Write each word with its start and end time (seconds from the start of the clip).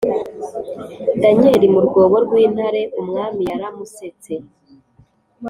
Danyeli 1.21 1.67
mu 1.73 1.79
rwobo 1.87 2.15
rw 2.25 2.33
intare 2.45 2.81
Umwami 2.99 3.41
yaramusetse 3.51 4.33